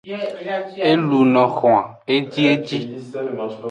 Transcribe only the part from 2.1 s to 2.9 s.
ejieji.